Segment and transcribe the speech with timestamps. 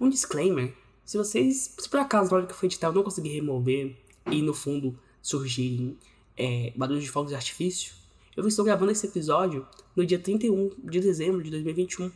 [0.00, 0.74] Um disclaimer:
[1.04, 3.96] se vocês, se por acaso na hora que eu editar eu não conseguir remover
[4.30, 5.96] e no fundo surgirem
[6.36, 7.92] é, barulhos de fogos de artifício,
[8.36, 9.66] eu estou gravando esse episódio
[9.96, 12.12] no dia 31 de dezembro de 2021.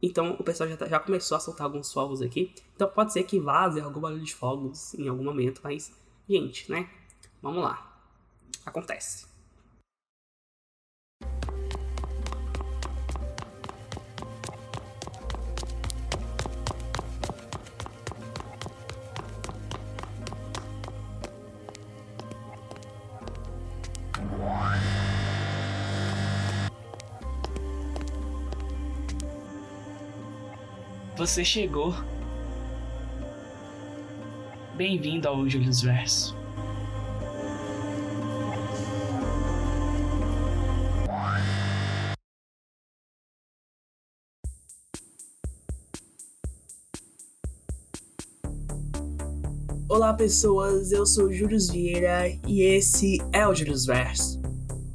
[0.00, 2.54] Então o pessoal já, tá, já começou a soltar alguns fogos aqui.
[2.74, 5.92] Então pode ser que vaze algum barulho de fogos em algum momento, mas,
[6.28, 6.88] gente, né?
[7.42, 8.00] Vamos lá.
[8.64, 9.26] Acontece.
[31.28, 31.92] Você chegou.
[34.74, 36.34] Bem-vindo ao Julius Verso.
[49.86, 54.37] Olá pessoas, eu sou o Júlio Vieira e esse é o Julius Verso.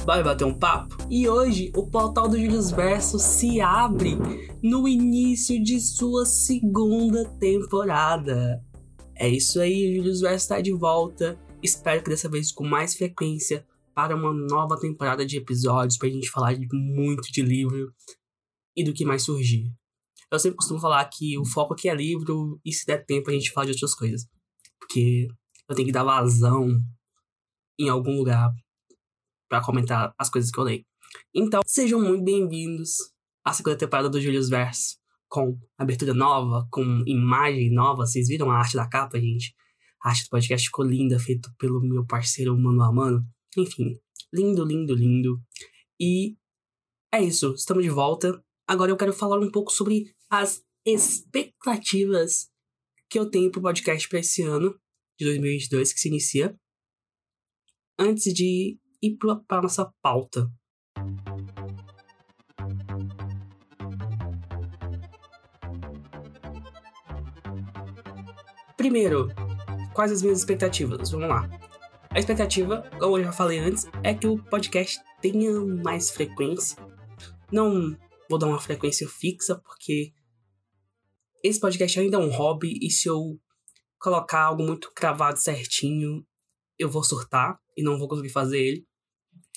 [0.05, 0.97] Vai bater um papo?
[1.09, 4.17] E hoje o portal do Julius Verso se abre
[4.61, 8.61] no início de sua segunda temporada.
[9.15, 11.39] É isso aí, o Julius Verso está de volta.
[11.63, 16.11] Espero que dessa vez com mais frequência para uma nova temporada de episódios para a
[16.11, 17.93] gente falar de muito de livro
[18.75, 19.71] e do que mais surgir.
[20.29, 23.33] Eu sempre costumo falar que o foco aqui é livro e se der tempo a
[23.33, 24.27] gente fala de outras coisas.
[24.77, 25.29] Porque
[25.69, 26.77] eu tenho que dar vazão
[27.79, 28.53] em algum lugar
[29.53, 30.83] para comentar as coisas que eu leio.
[31.31, 32.95] Então, sejam muito bem-vindos
[33.45, 34.97] à segunda temporada do Julius Verso,
[35.29, 38.03] com abertura nova, com imagem nova.
[38.03, 39.53] Vocês viram a arte da capa, gente?
[40.03, 43.23] A arte do podcast ficou linda, feito pelo meu parceiro Mano a Mano.
[43.55, 43.95] Enfim,
[44.33, 45.39] lindo, lindo, lindo.
[46.01, 46.35] E
[47.13, 48.43] é isso, estamos de volta.
[48.67, 52.49] Agora eu quero falar um pouco sobre as expectativas
[53.07, 54.75] que eu tenho pro podcast para esse ano
[55.19, 56.59] de 2022 que se inicia.
[57.99, 60.49] Antes de ir para nossa pauta.
[68.77, 69.27] Primeiro,
[69.93, 71.11] quais as minhas expectativas?
[71.11, 71.49] Vamos lá.
[72.09, 75.51] A expectativa, como eu já falei antes, é que o podcast tenha
[75.83, 76.77] mais frequência.
[77.51, 77.97] Não
[78.29, 80.13] vou dar uma frequência fixa, porque
[81.43, 83.39] esse podcast ainda é um hobby e se eu
[83.99, 86.25] colocar algo muito cravado certinho,
[86.77, 88.87] eu vou surtar e não vou conseguir fazer ele.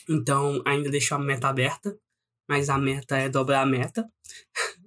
[0.08, 1.98] Então, ainda deixo a meta aberta,
[2.48, 4.08] mas a meta é dobrar a meta.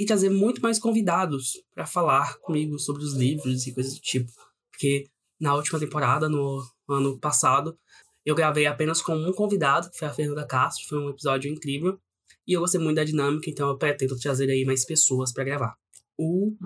[0.00, 4.32] e trazer muito mais convidados para falar comigo sobre os livros e coisas do tipo.
[4.72, 7.78] Porque na última temporada, no ano passado,
[8.24, 12.00] eu gravei apenas com um convidado, que foi a Fernanda Castro, foi um episódio incrível.
[12.46, 15.76] E eu gostei muito da dinâmica, então eu pretendo trazer aí mais pessoas para gravar.
[16.18, 16.56] O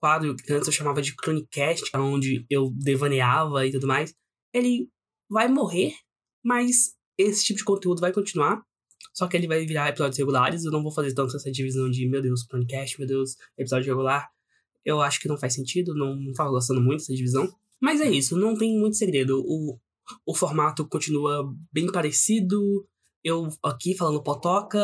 [0.00, 4.14] quadro que antes eu chamava de Chronicast, onde eu devaneava e tudo mais,
[4.54, 4.88] ele
[5.28, 5.92] vai morrer,
[6.44, 8.62] mas esse tipo de conteúdo vai continuar.
[9.12, 10.64] Só que ele vai virar episódios regulares.
[10.64, 14.28] Eu não vou fazer tanto essa divisão de, meu Deus, podcast, meu Deus, episódio regular.
[14.84, 17.50] Eu acho que não faz sentido, não, tava gostando muito dessa divisão.
[17.80, 19.42] Mas é isso, não tem muito segredo.
[19.46, 19.78] O,
[20.24, 22.86] o formato continua bem parecido.
[23.24, 24.82] Eu aqui falando potoca.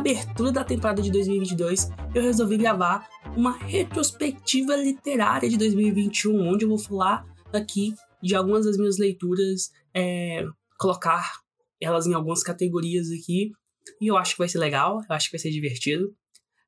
[0.00, 3.06] Abertura da temporada de 2022, eu resolvi gravar
[3.36, 7.22] uma retrospectiva literária de 2021, onde eu vou falar
[7.52, 10.42] aqui de algumas das minhas leituras, é,
[10.78, 11.40] colocar
[11.78, 13.52] elas em algumas categorias aqui,
[14.00, 16.14] e eu acho que vai ser legal, eu acho que vai ser divertido.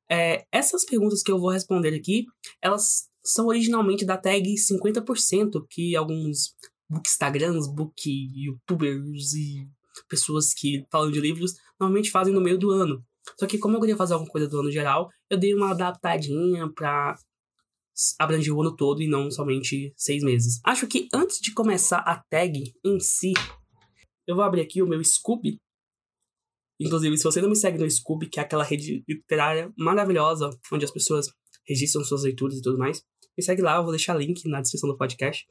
[0.09, 2.27] É, essas perguntas que eu vou responder aqui,
[2.61, 6.53] elas são originalmente da tag 50%, que alguns
[6.87, 9.67] bookstagrams, book youtubers e
[10.07, 13.03] pessoas que falam de livros normalmente fazem no meio do ano.
[13.39, 16.71] Só que como eu queria fazer alguma coisa do ano geral, eu dei uma adaptadinha
[16.73, 17.15] pra
[18.19, 20.59] abranger o ano todo e não somente seis meses.
[20.65, 23.33] Acho que antes de começar a tag em si,
[24.27, 25.59] eu vou abrir aqui o meu Scooby.
[26.79, 30.85] Inclusive, se você não me segue no Scooby, que é aquela rede literária maravilhosa, onde
[30.85, 31.27] as pessoas
[31.67, 33.03] registram suas leituras e tudo mais,
[33.37, 35.47] me segue lá, eu vou deixar link na descrição do podcast.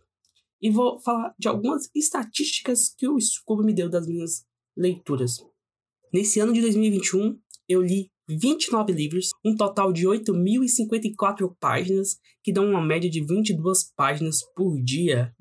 [0.61, 4.44] E vou falar de algumas estatísticas que o Scooby me deu das minhas
[4.76, 5.38] leituras.
[6.12, 7.38] Nesse ano de 2021,
[7.73, 13.93] eu li 29 livros, um total de 8.054 páginas, que dão uma média de 22
[13.95, 15.35] páginas por dia.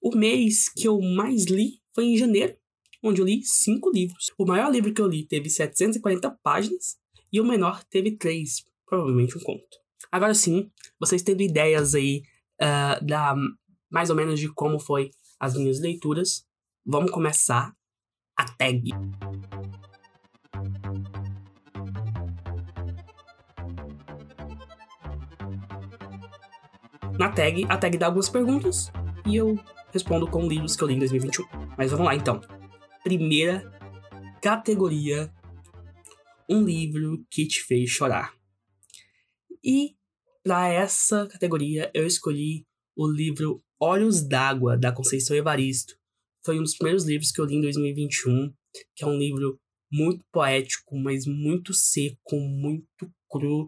[0.00, 2.56] O mês que eu mais li foi em janeiro,
[3.02, 4.30] onde eu li 5 livros.
[4.38, 6.96] O maior livro que eu li teve 740 páginas
[7.32, 9.78] e o menor teve 3, provavelmente um conto.
[10.10, 12.22] Agora sim, vocês tendo ideias aí
[12.60, 13.34] uh, da
[13.90, 16.46] mais ou menos de como foi as minhas leituras,
[16.86, 17.74] vamos começar
[18.36, 18.90] a tag.
[27.20, 28.90] Na tag, a tag dá algumas perguntas
[29.26, 29.54] e eu
[29.92, 31.44] respondo com livros que eu li em 2021.
[31.76, 32.40] Mas vamos lá então.
[33.04, 33.70] Primeira
[34.40, 35.30] categoria:
[36.48, 38.34] um livro que te fez chorar.
[39.62, 39.96] E
[40.42, 45.98] para essa categoria eu escolhi o livro Olhos d'Água da Conceição Evaristo.
[46.42, 48.50] Foi um dos primeiros livros que eu li em 2021,
[48.96, 49.60] que é um livro
[49.92, 53.66] muito poético, mas muito seco, muito cru,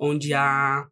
[0.00, 0.90] onde a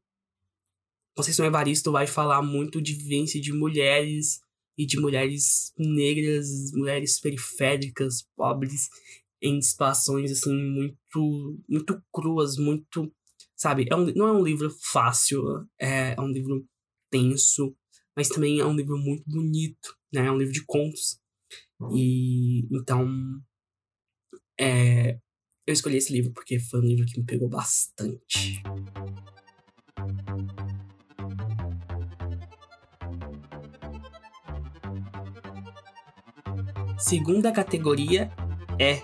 [1.18, 4.40] Conceição Evaristo vai falar muito de vivência de mulheres
[4.78, 8.88] e de mulheres negras, mulheres periféricas, pobres,
[9.42, 13.12] em situações assim muito muito cruas, muito,
[13.56, 13.88] sabe?
[13.90, 15.42] É um, não é um livro fácil,
[15.76, 16.64] é, é um livro
[17.10, 17.76] tenso,
[18.16, 20.24] mas também é um livro muito bonito, né?
[20.24, 21.18] É um livro de contos.
[21.96, 23.08] E então
[24.56, 25.18] é,
[25.66, 28.62] eu escolhi esse livro porque foi um livro que me pegou bastante.
[36.98, 38.28] Segunda categoria
[38.76, 39.02] é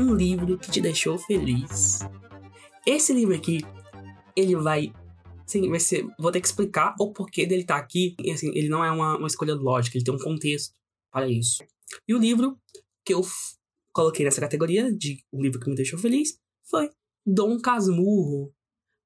[0.00, 2.00] um livro que te deixou feliz.
[2.86, 3.60] Esse livro aqui,
[4.34, 4.90] ele vai.
[5.46, 6.06] Sim, vai ser.
[6.18, 8.16] Vou ter que explicar o porquê dele estar tá aqui.
[8.24, 10.74] E, assim, ele não é uma, uma escolha lógica, ele tem um contexto
[11.12, 11.62] para isso.
[12.08, 12.58] E o livro
[13.04, 13.20] que eu
[13.92, 16.88] coloquei nessa categoria de um livro que me deixou feliz foi
[17.26, 18.50] Dom Casmurro.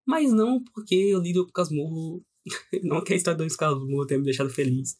[0.06, 2.22] Mas não porque eu li Dom Casmurro.
[2.84, 4.96] não que a história do Dom Casmurro tenha me deixado feliz.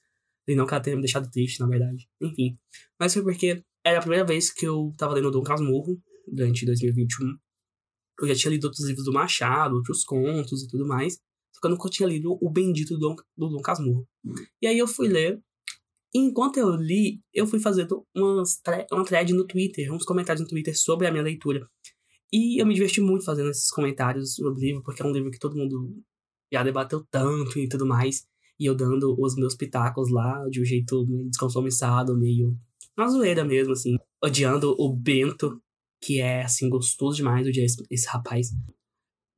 [0.48, 2.08] E não que ela tenha me deixado triste, na verdade.
[2.20, 2.58] Enfim.
[2.98, 7.37] Mas foi porque era a primeira vez que eu tava lendo Dom Casmurro, durante 2021.
[8.20, 11.14] Eu já tinha lido outros livros do Machado, outros contos e tudo mais.
[11.52, 14.06] Só que eu nunca tinha lido o bendito do Dom, do Dom Casmurro.
[14.60, 15.40] E aí eu fui ler.
[16.14, 18.60] E enquanto eu li, eu fui fazendo umas
[18.90, 21.66] uma thread no Twitter, uns comentários no Twitter sobre a minha leitura.
[22.32, 25.31] E eu me diverti muito fazendo esses comentários sobre o livro, porque é um livro
[25.31, 26.02] que todo mundo
[26.52, 28.26] já debateu tanto e tudo mais
[28.61, 32.55] e eu dando os meus pitacos lá de um jeito meio descompromissado, meio
[32.97, 35.61] uma zoeira mesmo, assim, odiando o Bento,
[36.03, 38.51] que é, assim, gostoso demais odiar esse, esse rapaz.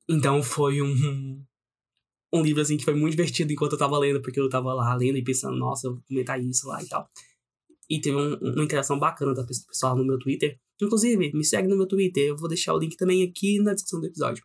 [0.08, 1.44] Então foi um,
[2.34, 4.94] um livro, assim, que foi muito divertido enquanto eu tava lendo, porque eu tava lá
[4.96, 7.08] lendo e pensando, nossa, eu vou comentar isso lá e tal.
[7.88, 10.58] E teve um, uma interação bacana da pessoal no meu Twitter.
[10.80, 14.00] Inclusive, me segue no meu Twitter, eu vou deixar o link também aqui na descrição
[14.00, 14.44] do episódio.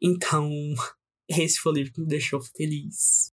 [0.00, 0.48] Então,
[1.28, 3.32] esse foi o livro que me deixou feliz.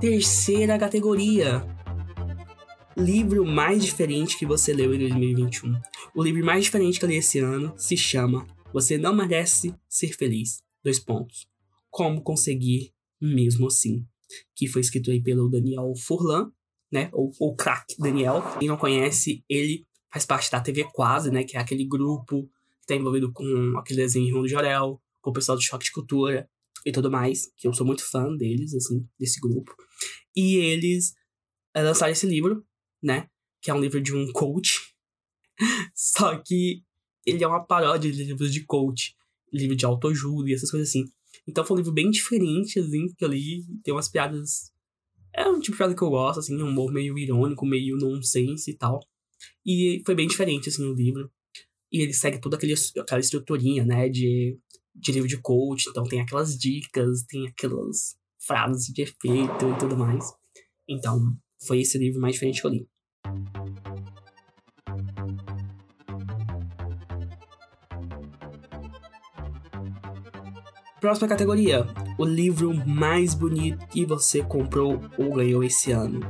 [0.00, 1.60] Terceira categoria:
[2.96, 5.74] livro mais diferente que você leu em 2021.
[6.14, 10.16] O livro mais diferente que eu li esse ano se chama Você Não Merece Ser
[10.16, 10.62] Feliz.
[10.84, 11.48] Dois pontos.
[11.90, 14.06] Como conseguir mesmo assim.
[14.54, 16.52] Que foi escrito aí pelo Daniel Furlan,
[16.92, 17.10] né?
[17.12, 18.40] Ou o crack Daniel.
[18.60, 21.42] Quem não conhece, ele faz parte da TV Quase, né?
[21.42, 22.48] Que é aquele grupo
[22.82, 26.48] que tá envolvido com aquele desenho do Jorel, com o pessoal do Choque de Cultura
[26.88, 27.52] e tudo mais.
[27.56, 29.74] Que eu sou muito fã deles, assim, desse grupo.
[30.34, 31.14] E eles
[31.74, 32.64] eh, lançaram esse livro,
[33.02, 33.28] né?
[33.60, 34.94] Que é um livro de um coach.
[35.94, 36.82] Só que
[37.26, 39.14] ele é uma paródia de livros de coach,
[39.52, 41.04] livro de autoajuda e essas coisas assim.
[41.46, 43.64] Então foi um livro bem diferente, assim, que eu li.
[43.82, 44.72] Tem umas piadas.
[45.34, 48.70] É um tipo de piada que eu gosto, assim, um humor meio irônico, meio nonsense
[48.70, 49.00] e tal.
[49.64, 51.30] E foi bem diferente, assim, o livro.
[51.92, 54.58] E ele segue toda aquele, aquela estruturinha, né, de,
[54.94, 55.88] de livro de coach.
[55.88, 60.24] Então tem aquelas dicas, tem aquelas frases de efeito e tudo mais.
[60.88, 62.88] Então, foi esse livro mais diferente que eu li.
[71.00, 71.86] Próxima categoria:
[72.18, 76.20] o livro mais bonito que você comprou ou ganhou esse ano.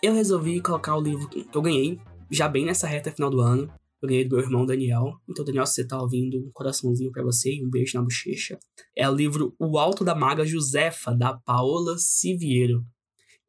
[0.00, 1.98] Eu resolvi colocar o livro que eu ganhei,
[2.30, 3.68] já bem nessa reta final do ano.
[4.00, 5.20] Eu ganhei do meu irmão Daniel.
[5.28, 8.58] Então, Daniel, se você tá ouvindo, um coraçãozinho para você e um beijo na bochecha.
[8.96, 12.84] É o livro O Alto da Maga Josefa, da Paola Siviero.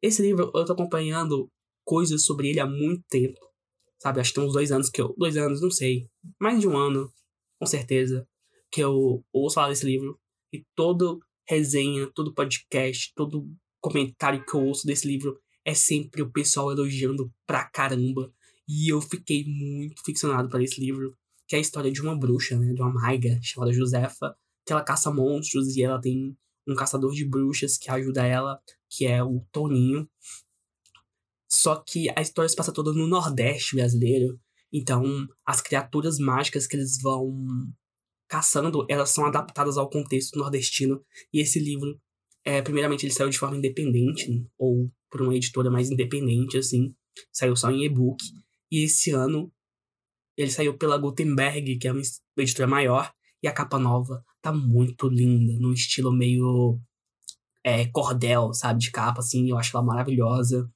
[0.02, 1.48] Esse livro eu tô acompanhando
[1.84, 3.38] coisas sobre ele há muito tempo.
[4.02, 5.14] Sabe, acho que tem uns dois anos que eu.
[5.16, 6.08] Dois anos, não sei.
[6.40, 7.12] Mais de um ano,
[7.58, 8.26] com certeza.
[8.72, 10.18] Que eu ouço falar desse livro.
[10.52, 13.48] E todo resenha, todo podcast, todo
[13.80, 18.32] comentário que eu ouço desse livro é sempre o pessoal elogiando pra caramba
[18.72, 21.16] e eu fiquei muito ficcionado para esse livro,
[21.48, 24.32] que é a história de uma bruxa, né, de uma maiga chamada Josefa,
[24.64, 26.36] que ela caça monstros e ela tem
[26.68, 30.08] um caçador de bruxas que ajuda ela, que é o Toninho.
[31.48, 34.38] Só que a história se passa toda no Nordeste brasileiro.
[34.72, 37.44] Então, as criaturas mágicas que eles vão
[38.28, 41.04] caçando, elas são adaptadas ao contexto nordestino.
[41.32, 42.00] E esse livro,
[42.44, 46.94] é, primeiramente, ele saiu de forma independente, ou por uma editora mais independente, assim.
[47.32, 48.22] Saiu só em e-book.
[48.70, 49.52] E esse ano,
[50.36, 52.02] ele saiu pela Gutenberg, que é uma
[52.38, 53.12] editora maior.
[53.42, 56.78] E a capa nova tá muito linda, num estilo meio
[57.64, 58.80] é, cordel, sabe?
[58.80, 59.50] De capa, assim.
[59.50, 60.70] Eu acho ela maravilhosa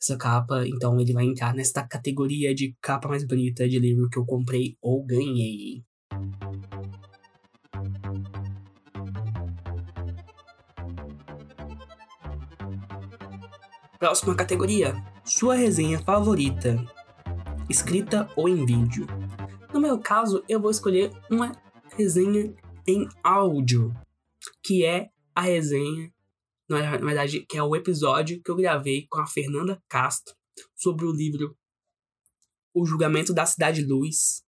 [0.00, 4.18] essa capa, então ele vai entrar nesta categoria de capa mais bonita de livro que
[4.18, 5.84] eu comprei ou ganhei.
[13.98, 16.76] Próxima categoria: sua resenha favorita,
[17.68, 19.06] escrita ou em vídeo.
[19.72, 21.52] No meu caso, eu vou escolher uma
[21.96, 22.54] resenha
[22.86, 23.94] em áudio,
[24.62, 26.10] que é a resenha
[26.68, 30.34] na verdade, que é o episódio que eu gravei com a Fernanda Castro
[30.74, 31.56] sobre o livro
[32.74, 34.42] O Julgamento da Cidade Luz,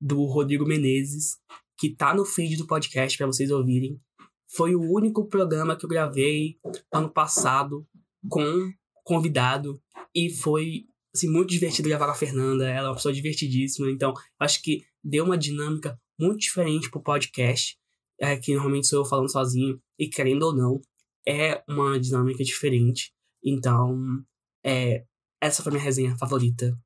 [0.00, 1.38] do Rodrigo Menezes,
[1.78, 4.00] que tá no feed do podcast para vocês ouvirem.
[4.48, 6.58] Foi o único programa que eu gravei
[6.92, 7.86] ano passado
[8.28, 8.72] com
[9.04, 9.80] convidado
[10.14, 12.68] e foi assim, muito divertido gravar com a Fernanda.
[12.68, 17.76] Ela é uma pessoa divertidíssima, então acho que deu uma dinâmica muito diferente pro podcast,
[18.20, 20.80] é, que normalmente sou eu falando sozinho, e querendo ou não,
[21.26, 23.12] é uma dinâmica diferente.
[23.44, 24.24] Então,
[24.64, 25.04] é,
[25.40, 26.76] essa foi minha resenha favorita.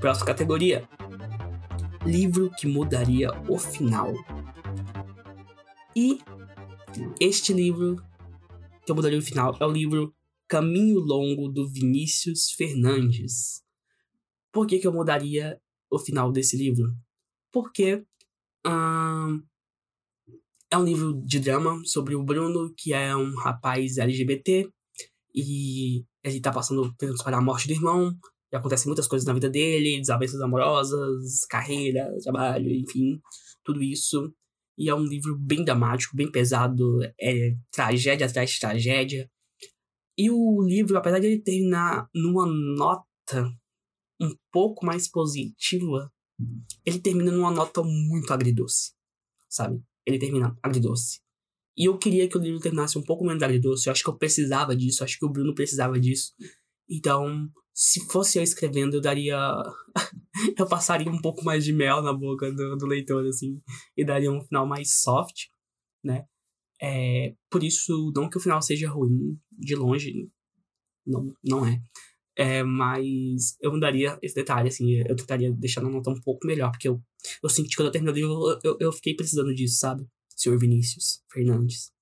[0.00, 0.88] Próxima categoria:
[2.04, 4.12] Livro que mudaria o final.
[5.96, 6.18] E
[7.20, 7.96] este livro
[8.84, 10.14] que eu mudaria o final é o livro
[10.48, 13.62] Caminho Longo do Vinícius Fernandes.
[14.52, 15.60] Por que, que eu mudaria
[15.90, 16.92] o final desse livro?
[17.52, 18.04] Porque
[18.66, 19.42] hum,
[20.70, 24.68] é um livro de drama sobre o Bruno, que é um rapaz LGBT,
[25.34, 28.16] e ele tá passando tentando a morte do irmão,
[28.52, 33.20] e acontecem muitas coisas na vida dele, desavenças amorosas, carreira, trabalho, enfim,
[33.64, 34.32] tudo isso.
[34.76, 39.30] E é um livro bem dramático, bem pesado, é tragédia atrás de tragédia.
[40.16, 43.52] E o livro, apesar de ele terminar numa nota
[44.20, 46.12] um pouco mais positiva,
[46.84, 48.92] ele termina numa nota muito agridoce,
[49.48, 49.82] sabe?
[50.06, 51.20] Ele termina agridoce.
[51.76, 53.88] E eu queria que o livro terminasse um pouco menos agridoce.
[53.88, 55.02] Eu acho que eu precisava disso.
[55.02, 56.32] Acho que o Bruno precisava disso.
[56.88, 59.36] Então, se fosse eu escrevendo, eu daria.
[60.58, 63.60] eu passaria um pouco mais de mel na boca do, do leitor, assim.
[63.96, 65.46] E daria um final mais soft,
[66.02, 66.26] né?
[66.80, 70.30] É, por isso, não que o final seja ruim, de longe.
[71.06, 71.82] Não, não é.
[72.36, 76.72] É, mas eu mudaria esse detalhe, assim, eu tentaria deixar na nota um pouco melhor,
[76.72, 77.00] porque eu,
[77.40, 80.04] eu senti que quando eu terminei o livro, eu, eu, eu fiquei precisando disso, sabe?
[80.36, 81.92] Senhor Vinícius Fernandes.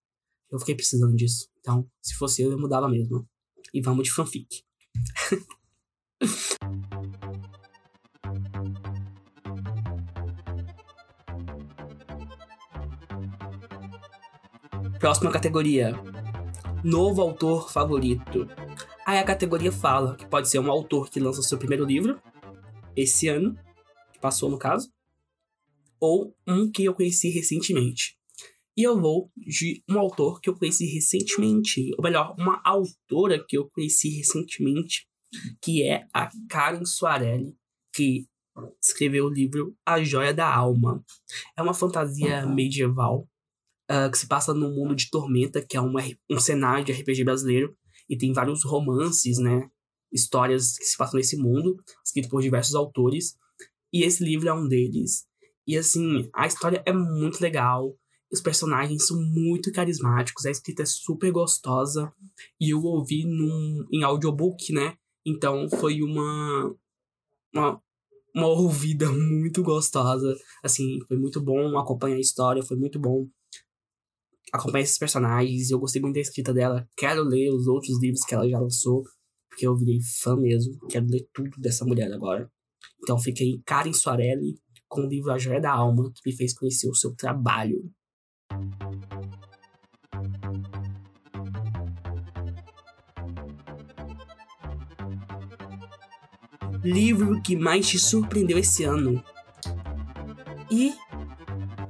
[0.51, 1.49] Eu fiquei precisando disso.
[1.61, 3.29] Então, se fosse eu, eu mudava mesmo.
[3.73, 4.65] E vamos de fanfic.
[14.99, 15.92] Próxima categoria:
[16.84, 18.49] Novo autor favorito.
[19.04, 22.22] Aí a categoria fala que pode ser um autor que lança seu primeiro livro,
[22.94, 23.58] esse ano,
[24.12, 24.92] que passou no caso,
[25.99, 28.16] ou um que eu conheci recentemente.
[28.76, 33.57] E eu vou de um autor que eu conheci recentemente, ou melhor, uma autora que
[33.57, 35.07] eu conheci recentemente,
[35.61, 37.55] que é a Karen Soarelli,
[37.95, 38.26] que
[38.83, 41.05] escreveu o livro A Joia da Alma.
[41.57, 43.29] É uma fantasia medieval
[43.91, 45.93] uh, que se passa no mundo de Tormenta, que é um,
[46.31, 47.76] um cenário de RPG brasileiro,
[48.09, 49.69] e tem vários romances, né?
[50.12, 53.37] Histórias que se passam nesse mundo, escritos por diversos autores.
[53.93, 55.26] E esse livro é um deles.
[55.67, 57.97] E assim, a história é muito legal.
[58.33, 62.11] Os personagens são muito carismáticos, a escrita é super gostosa.
[62.61, 64.97] E eu ouvi num, em audiobook, né?
[65.25, 66.75] Então foi uma,
[67.55, 67.83] uma,
[68.35, 70.35] uma ouvida muito gostosa.
[70.65, 73.29] Assim, foi muito bom acompanhar a história, foi muito bom
[74.53, 76.87] acompanho esses personagens, eu gostei muito da escrita dela.
[76.97, 79.03] Quero ler os outros livros que ela já lançou,
[79.49, 80.79] porque eu virei fã mesmo.
[80.89, 82.51] Quero ler tudo dessa mulher agora.
[83.03, 84.59] Então fiquei Karen Soarelli
[84.89, 87.91] com o livro A Joia da Alma, que me fez conhecer o seu trabalho.
[96.85, 99.23] Livro que mais te surpreendeu esse ano.
[100.71, 100.92] E,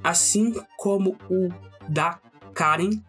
[0.05, 1.49] assim como o
[1.89, 2.21] da
[2.55, 3.03] Karen.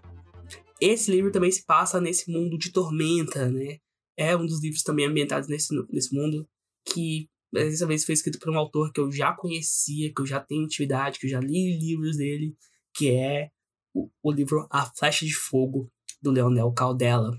[0.79, 3.77] Esse livro também se passa nesse mundo de tormenta, né?
[4.17, 6.47] É um dos livros também ambientados nesse, nesse mundo
[6.85, 10.39] que dessa vez foi escrito por um autor que eu já conhecia, que eu já
[10.39, 12.55] tenho intimidade, que eu já li livros dele,
[12.93, 13.49] que é
[13.93, 17.37] o, o livro A Flecha de Fogo, do Leonel Caldela.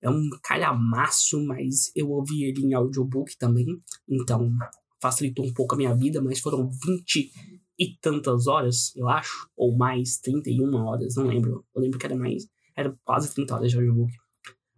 [0.00, 3.66] é um calhamaço, mas eu ouvi ele em audiobook também,
[4.08, 4.50] então
[5.00, 7.32] facilitou um pouco a minha vida, mas foram 20
[7.78, 11.64] e tantas horas, eu acho, ou mais, 31 horas, não lembro.
[11.74, 14.12] Eu lembro que era mais, era quase 30 horas de audiobook.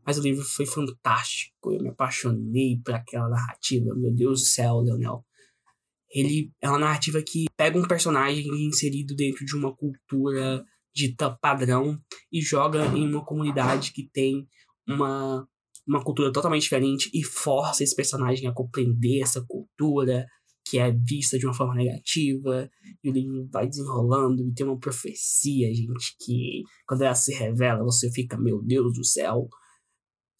[0.06, 4.80] Mas o livro foi fantástico, eu me apaixonei por aquela narrativa, meu Deus do céu,
[4.80, 5.24] Leonel.
[6.12, 10.64] Ele é uma narrativa que pega um personagem inserido dentro de uma cultura
[10.94, 11.98] dita padrão
[12.30, 14.46] e joga em uma comunidade que tem
[14.86, 15.48] uma,
[15.86, 20.26] uma cultura totalmente diferente e força esse personagem a compreender essa cultura
[20.64, 22.70] que é vista de uma forma negativa,
[23.02, 27.82] e o livro vai desenrolando e tem uma profecia, gente, que quando ela se revela,
[27.82, 29.48] você fica, meu Deus do céu.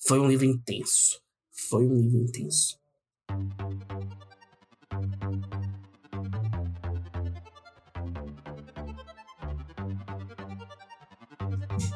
[0.07, 1.21] Foi um livro intenso.
[1.69, 2.79] Foi um livro intenso.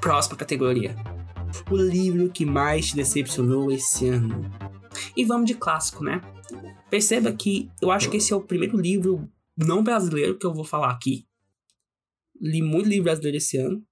[0.07, 0.95] Próxima categoria
[1.69, 4.49] o livro que mais te decepcionou esse ano.
[5.17, 6.21] E vamos de clássico, né?
[6.89, 10.63] Perceba que eu acho que esse é o primeiro livro não brasileiro que eu vou
[10.63, 11.27] falar aqui.
[12.41, 13.85] Li muito livro brasileiro esse ano.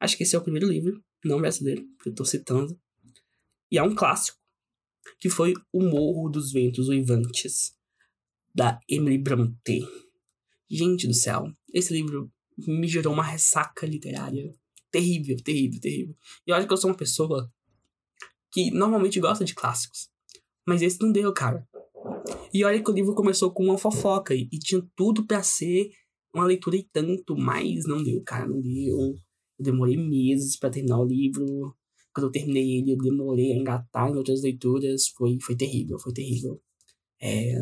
[0.00, 2.76] Acho que esse é o primeiro livro não brasileiro que eu tô citando.
[3.70, 4.40] E é um clássico,
[5.20, 7.76] que foi O Morro dos Ventos Uivantes,
[8.52, 9.86] da Emily Brontë.
[10.68, 14.52] Gente do céu, esse livro me gerou uma ressaca literária
[14.90, 16.16] terrível, terrível, terrível.
[16.46, 17.50] E olha que eu sou uma pessoa
[18.52, 20.08] que normalmente gosta de clássicos.
[20.66, 21.66] Mas esse não deu, cara.
[22.52, 25.90] E olha que o livro começou com uma fofoca e, tinha tudo para ser
[26.34, 28.98] uma leitura e tanto, mas não deu, cara, não deu.
[28.98, 29.16] Eu
[29.58, 31.74] demorei meses para terminar o livro.
[32.12, 35.08] Quando eu terminei ele, eu demorei a engatar em outras leituras.
[35.08, 36.60] Foi, foi terrível, foi terrível.
[37.20, 37.60] É,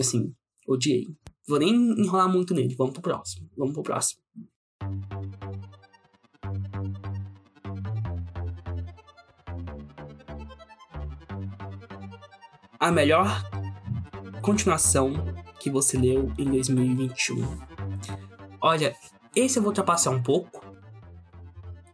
[0.00, 0.34] assim,
[0.66, 1.06] odiei.
[1.48, 2.74] Vou nem enrolar muito nele.
[2.74, 3.48] Vamos pro próximo.
[3.56, 4.20] Vamos pro próximo.
[12.86, 13.42] A melhor
[14.40, 15.12] continuação
[15.58, 17.42] que você leu em 2021?
[18.60, 18.94] Olha,
[19.34, 20.64] esse eu vou ultrapassar um pouco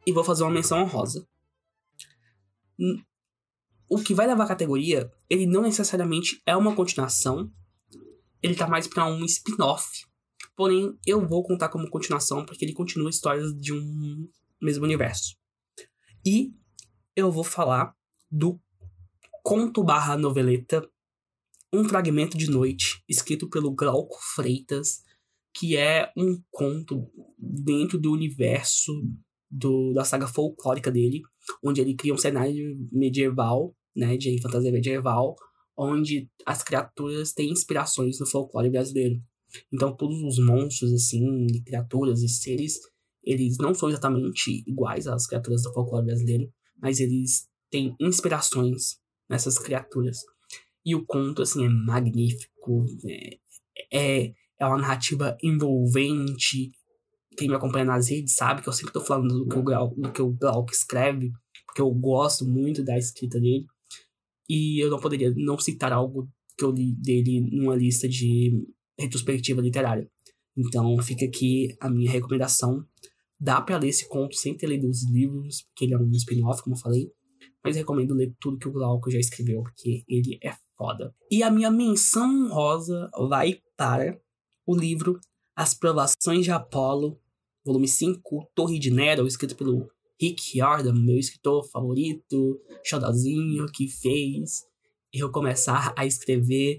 [0.07, 1.27] e vou fazer uma menção honrosa.
[3.89, 7.51] O que vai levar a categoria, ele não necessariamente é uma continuação,
[8.43, 10.05] ele tá mais para um spin-off.
[10.55, 14.29] Porém, eu vou contar como continuação porque ele continua histórias de um
[14.61, 15.39] mesmo universo.
[16.23, 16.53] E
[17.17, 17.97] eu vou falar
[18.31, 18.61] do
[19.43, 20.89] conto barra noveleta
[21.73, 25.03] Um Fragmento de Noite, escrito pelo Glauco Freitas,
[25.55, 28.93] que é um conto dentro do universo
[29.51, 31.23] do, da saga folclórica dele,
[31.63, 35.35] onde ele cria um cenário medieval, né, de fantasia medieval,
[35.77, 39.21] onde as criaturas têm inspirações no folclore brasileiro.
[39.71, 42.79] Então todos os monstros, assim, criaturas e seres,
[43.23, 46.51] eles não são exatamente iguais às criaturas do folclore brasileiro,
[46.81, 49.02] mas eles têm inspirações
[49.33, 50.19] nessas criaturas.
[50.85, 53.39] E o conto, assim, é magnífico, é,
[53.93, 56.71] é, é uma narrativa envolvente.
[57.37, 60.01] Quem me acompanha nas redes sabe que eu sempre tô falando do que o Glauco,
[60.01, 61.33] do que o Glauco escreve,
[61.67, 63.65] porque eu gosto muito da escrita dele.
[64.49, 68.53] E eu não poderia não citar algo que eu li dele numa lista de
[68.99, 70.07] retrospectiva literária.
[70.55, 72.85] Então fica aqui a minha recomendação.
[73.41, 76.63] Dá para ler esse conto sem ter lido os livros, porque ele é um spin-off,
[76.63, 77.11] como eu falei
[77.65, 81.15] mas recomendo ler tudo que o Glauco já escreveu, porque ele é foda.
[81.31, 84.21] E a minha menção rosa vai para
[84.67, 85.21] o livro
[85.55, 87.21] As Provações de Apolo,
[87.65, 89.89] volume 5, Torre de Nero, escrito pelo
[90.21, 94.65] Rick Jordan, meu escritor favorito, xodozinho, que fez
[95.13, 96.79] eu começar a escrever.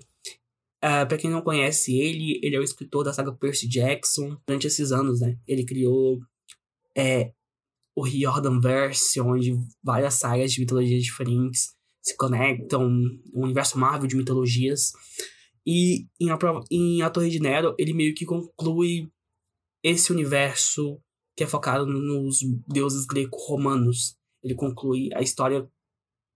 [0.83, 4.37] Uh, para quem não conhece ele, ele é o escritor da saga Percy Jackson.
[4.45, 6.19] Durante esses anos, né, ele criou
[6.95, 7.33] é,
[7.95, 12.89] o Riordan Verse, onde várias sagas de mitologias diferentes se conectam,
[13.33, 14.91] o universo Marvel de mitologias.
[15.65, 16.37] E em A,
[16.69, 19.09] em a Torre de Nero, ele meio que conclui
[19.81, 20.99] esse universo
[21.35, 24.17] que é focado nos deuses greco-romanos.
[24.43, 25.67] Ele conclui a história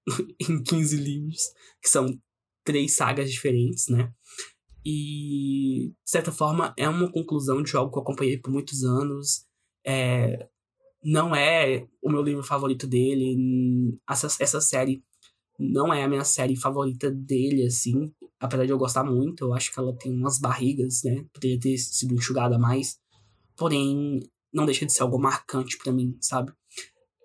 [0.39, 1.41] em 15 livros,
[1.81, 2.19] que são
[2.63, 4.13] três sagas diferentes, né?
[4.85, 9.45] E, de certa forma, é uma conclusão de algo que eu acompanhei por muitos anos.
[9.85, 10.47] É,
[11.03, 13.97] não é o meu livro favorito dele.
[14.09, 15.03] Essa, essa série
[15.59, 18.11] não é a minha série favorita dele, assim.
[18.39, 21.25] Apesar de eu gostar muito, eu acho que ela tem umas barrigas, né?
[21.33, 22.99] Poderia ter sido enxugada mais.
[23.55, 24.19] Porém,
[24.53, 26.51] não deixa de ser algo marcante para mim, sabe?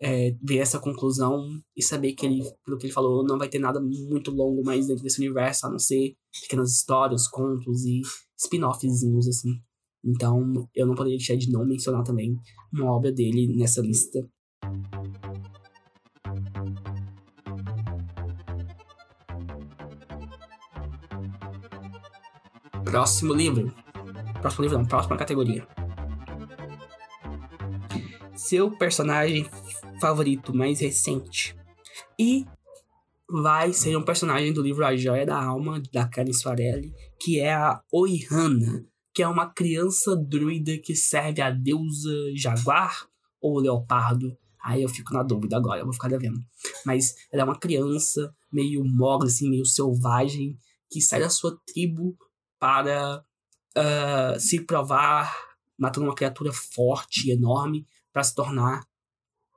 [0.00, 3.58] É, ver essa conclusão e saber que ele, pelo que ele falou, não vai ter
[3.58, 8.00] nada muito longo mais dentro desse universo, a não ser pequenas histórias, contos e
[8.36, 9.62] spin-offzinhos, assim.
[10.04, 12.36] Então, eu não poderia deixar de não mencionar também
[12.72, 14.18] uma obra dele nessa lista.
[22.84, 23.72] Próximo livro.
[24.40, 25.66] Próximo livro não, próxima categoria.
[28.34, 29.46] Seu personagem
[30.00, 31.56] favorito mais recente.
[32.18, 32.44] E
[33.30, 37.54] vai ser um personagem do livro A Joia da Alma, da Karen Soarelli, que é
[37.54, 38.84] a Oihana,
[39.14, 43.06] que é uma criança druida que serve a deusa jaguar
[43.40, 44.36] ou leopardo.
[44.64, 46.38] Aí eu fico na dúvida agora, eu vou ficar devendo.
[46.86, 50.56] Mas ela é uma criança meio mogla, assim, meio selvagem,
[50.90, 52.16] que sai da sua tribo
[52.58, 53.24] para
[53.76, 55.34] uh, se provar
[55.78, 58.86] matando uma criatura forte e enorme para se tornar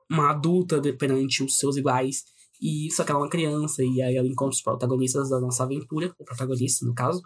[0.10, 2.24] uma adulta perante os seus iguais.
[2.62, 5.64] E só que ela é uma criança, e aí ela encontra os protagonistas da nossa
[5.64, 7.22] aventura, o protagonista, no caso.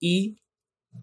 [0.00, 0.34] E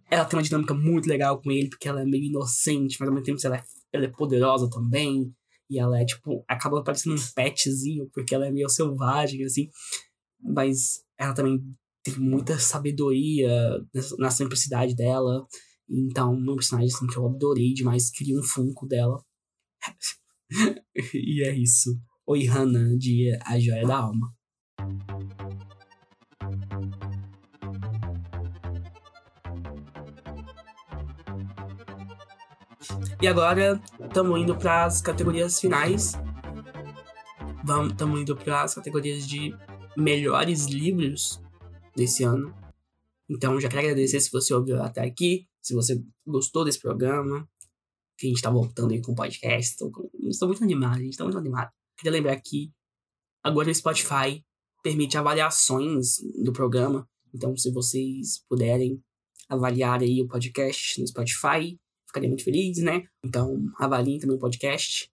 [0.09, 3.13] ela tem uma dinâmica muito legal com ele, porque ela é meio inocente, mas ao
[3.13, 5.33] mesmo tempo ela é, ela é poderosa também.
[5.69, 9.69] E ela é, tipo, acaba parecendo um petzinho, porque ela é meio selvagem, assim.
[10.41, 11.61] Mas ela também
[12.03, 13.49] tem muita sabedoria
[14.17, 15.45] na simplicidade dela.
[15.87, 19.23] Então, um personagem assim, que eu adorei demais, queria um funko dela.
[21.13, 21.99] e é isso.
[22.25, 24.33] Oi, Hannah, de A Joia da Alma.
[33.21, 36.13] E agora estamos indo para as categorias finais.
[37.91, 39.53] Estamos indo para as categorias de
[39.97, 41.41] melhores livros
[41.95, 42.55] desse ano.
[43.29, 47.47] Então já quero agradecer se você ouviu até aqui, se você gostou desse programa,
[48.17, 49.71] que a gente tá voltando aí com o podcast.
[49.71, 49.91] Estou,
[50.29, 51.69] estou muito animado, tá muito animado.
[51.97, 52.71] Queria lembrar que
[53.43, 54.43] agora o Spotify
[54.81, 57.07] permite avaliações do programa.
[57.33, 59.01] Então, se vocês puderem
[59.47, 61.77] avaliar aí o podcast no Spotify,
[62.09, 63.03] ficaria muito feliz, né?
[63.23, 65.09] Então, avaliem também o podcast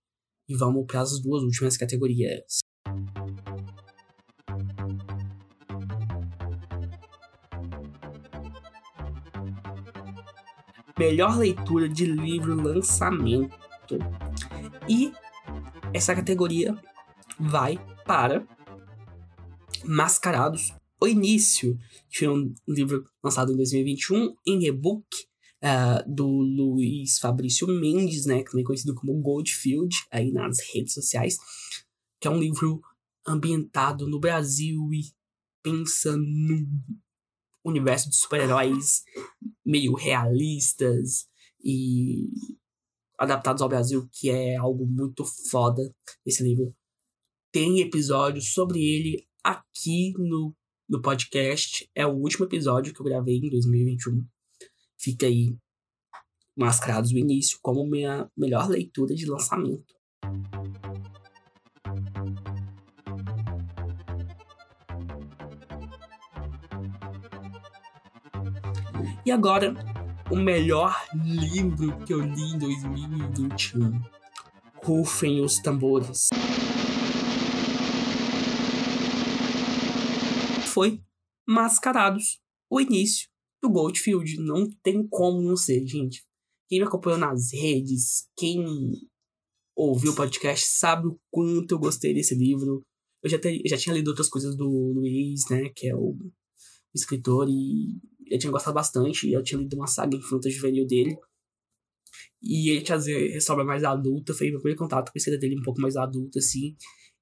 [0.49, 2.59] e vamos para as duas últimas categorias.
[10.99, 13.55] melhor leitura de livro lançamento.
[14.89, 15.13] E
[15.93, 16.75] essa categoria
[17.39, 18.47] vai para
[19.85, 21.79] Mascarados, o Início,
[22.11, 25.07] que foi um livro lançado em 2021 em e-book
[25.63, 31.37] uh, do Luiz Fabrício Mendes, né, também conhecido como Goldfield, aí nas redes sociais,
[32.21, 32.81] que é um livro
[33.27, 35.13] ambientado no Brasil e
[35.63, 36.67] pensa no
[37.65, 39.03] universo de super-heróis
[39.65, 41.27] meio realistas
[41.63, 42.29] e
[43.19, 45.83] adaptados ao Brasil, que é algo muito foda
[46.25, 46.75] esse livro.
[47.53, 50.55] Tem episódios sobre ele aqui no,
[50.89, 51.89] no podcast.
[51.95, 54.25] É o último episódio que eu gravei em 2021.
[54.99, 55.57] Fica aí
[56.57, 59.95] mascarados no início como minha melhor leitura de lançamento.
[69.25, 69.75] E agora,
[70.31, 74.01] o melhor livro que eu li em 2021.
[74.77, 76.29] Rufem os tambores.
[80.67, 81.03] Foi
[81.49, 83.29] Mascarados, o início
[83.67, 84.37] do Goldfield.
[84.39, 86.25] Não tem como não ser, gente.
[86.69, 88.65] Quem me acompanhou nas redes, quem
[89.77, 92.83] ouviu o podcast, sabe o quanto eu gostei desse livro.
[93.23, 95.69] Eu já, te, já tinha lido outras coisas do Luiz, né?
[95.75, 96.17] Que é o
[96.95, 99.31] escritor, e eu tinha gostado bastante.
[99.31, 101.17] Eu tinha lido uma saga infantil juvenil dele.
[102.43, 104.35] E ele tinha ressalva mais adulta.
[104.35, 106.77] Foi meu primeiro contato com a história dele um pouco mais adulta, assim.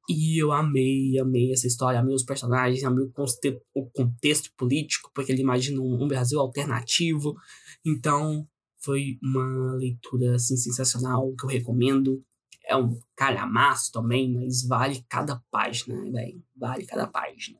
[0.09, 5.11] E eu amei, amei essa história, amei os personagens, amei o, conte o contexto político,
[5.14, 7.35] porque ele imagina um, um, Brasil alternativo.
[7.85, 8.47] Então,
[8.83, 12.23] foi uma leitura, assim, sensacional, que eu recomendo.
[12.67, 16.43] É um calhamaço também, mas vale cada página, velho.
[16.55, 17.59] Vale cada página.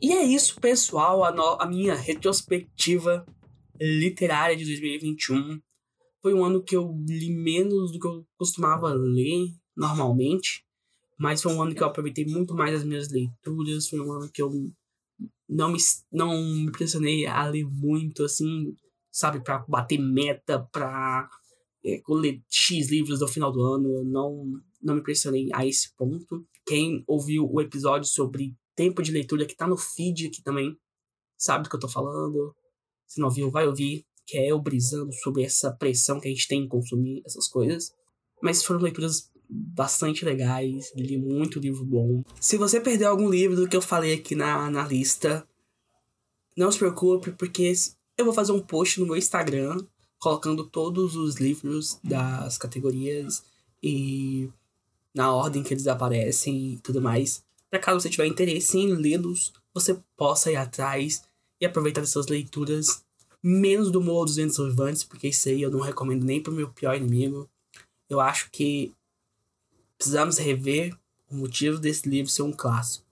[0.00, 3.26] E é isso, pessoal, a, no, a minha retrospectiva
[3.78, 5.60] literária de 2021.
[6.22, 10.64] Foi um ano que eu li menos do que eu costumava ler normalmente,
[11.18, 13.88] mas foi um ano que eu aproveitei muito mais as minhas leituras.
[13.88, 14.50] Foi um ano que eu
[15.48, 15.78] não me,
[16.12, 18.74] não me pressionei a ler muito, assim,
[19.10, 21.28] sabe, para bater meta, para
[21.84, 23.88] é, ler X livros no final do ano.
[23.88, 24.44] Eu não,
[24.80, 26.46] não me pressionei a esse ponto.
[26.64, 30.76] Quem ouviu o episódio sobre tempo de leitura que tá no feed aqui também.
[31.36, 32.54] Sabe do que eu tô falando?
[33.06, 34.06] Se não viu, vai ouvir.
[34.26, 37.92] Que é eu brisando sobre essa pressão que a gente tem em consumir essas coisas.
[38.42, 40.92] Mas foram leituras bastante legais.
[40.96, 42.22] Li muito livro bom.
[42.40, 45.46] Se você perdeu algum livro do que eu falei aqui na, na lista,
[46.56, 47.72] não se preocupe, porque
[48.16, 49.78] eu vou fazer um post no meu Instagram
[50.18, 53.42] colocando todos os livros das categorias
[53.82, 54.48] e
[55.12, 59.50] na ordem que eles aparecem e tudo mais para caso você tiver interesse em lê-los,
[59.72, 61.22] você possa ir atrás
[61.58, 63.02] e aproveitar dessas leituras,
[63.42, 66.70] menos do Morro dos Ventos Uivantes, porque isso aí eu não recomendo nem pro meu
[66.70, 67.50] pior inimigo.
[68.08, 68.94] Eu acho que
[69.98, 70.96] precisamos rever
[71.30, 73.04] o motivo desse livro ser um clássico.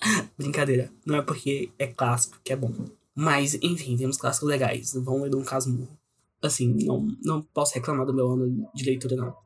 [0.36, 2.72] Brincadeira, não é porque é clássico que é bom.
[3.14, 4.92] Mas, enfim, temos clássicos legais.
[4.94, 5.96] Vamos ler um Casmurro.
[6.42, 9.36] Assim, não, não posso reclamar do meu ano de leitura, não.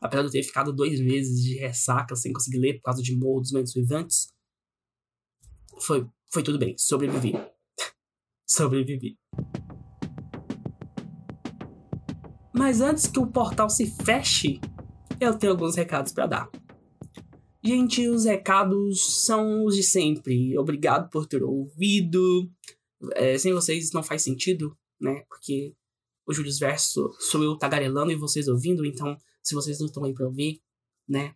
[0.00, 3.14] Apesar de eu ter ficado dois meses de ressaca sem conseguir ler por causa de
[3.16, 4.28] Morro dos Ventos Vivantes,
[5.80, 6.76] foi, foi tudo bem.
[6.76, 7.34] Sobrevivi.
[8.46, 9.18] Sobrevivi.
[12.52, 14.60] Mas antes que o portal se feche,
[15.20, 16.50] eu tenho alguns recados para dar.
[17.62, 20.56] Gente, os recados são os de sempre.
[20.58, 22.50] Obrigado por ter ouvido.
[23.14, 25.24] É, sem vocês não faz sentido, né?
[25.28, 25.74] Porque
[26.26, 30.14] o Júlio Verso sou eu tagarelando e vocês ouvindo, então se vocês não estão aí
[30.14, 30.62] pra ouvir,
[31.08, 31.34] né?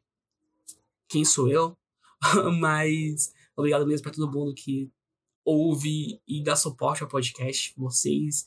[1.08, 1.76] Quem sou eu?
[2.60, 4.90] Mas obrigado mesmo pra todo mundo que
[5.48, 7.72] ouve e dá suporte ao podcast.
[7.76, 8.46] Vocês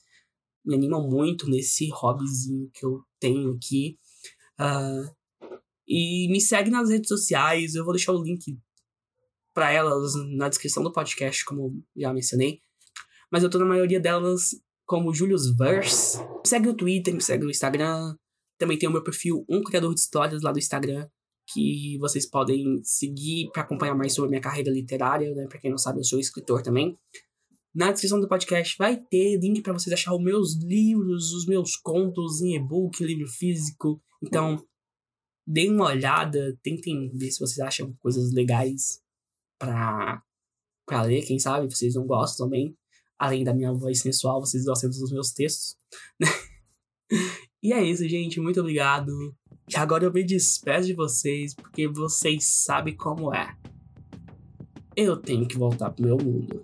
[0.64, 3.98] me animam muito nesse hobbyzinho que eu tenho aqui.
[4.60, 5.10] Uh,
[5.88, 8.58] e me segue nas redes sociais, eu vou deixar o link
[9.54, 12.62] para elas na descrição do podcast, como já mencionei.
[13.32, 14.52] Mas eu tô na maioria delas
[14.86, 16.20] como Julius Verse.
[16.20, 18.16] Me segue no Twitter, me segue no Instagram.
[18.58, 21.10] Também tem o meu perfil, um criador de histórias lá do Instagram,
[21.54, 25.48] que vocês podem seguir para acompanhar mais sobre minha carreira literária, né?
[25.48, 26.98] Para quem não sabe, eu sou escritor também.
[27.74, 31.78] Na descrição do podcast vai ter link para vocês achar os meus livros, os meus
[31.78, 34.02] contos em e-book, livro físico.
[34.22, 34.62] Então,
[35.48, 39.02] deem uma olhada, tentem ver se vocês acham coisas legais
[39.58, 40.22] para
[40.86, 42.76] para ler, quem sabe vocês não gostam também.
[43.18, 45.78] Além da minha voz sensual, vocês gostam dos meus textos.
[47.64, 48.42] e é isso, gente.
[48.42, 49.12] Muito obrigado.
[49.74, 53.56] E agora eu me despeço de vocês, porque vocês sabem como é.
[54.98, 56.62] Eu tenho que voltar pro meu mundo.